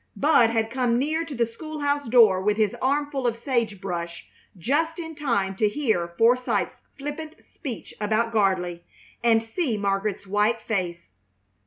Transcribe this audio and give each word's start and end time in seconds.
Bud 0.15 0.49
had 0.49 0.71
come 0.71 0.97
near 0.97 1.23
to 1.23 1.35
the 1.35 1.45
school 1.45 1.81
house 1.81 2.09
door 2.09 2.41
with 2.41 2.57
his 2.57 2.75
armful 2.81 3.27
of 3.27 3.37
sage 3.37 3.79
brush 3.79 4.25
just 4.57 4.97
in 4.97 5.13
time 5.13 5.55
to 5.57 5.69
hear 5.69 6.15
Forsythe's 6.17 6.81
flippant 6.97 7.35
speech 7.43 7.93
about 8.01 8.31
Gardley 8.33 8.81
and 9.23 9.43
see 9.43 9.77
Margaret's 9.77 10.25
white 10.25 10.59
face. 10.59 11.11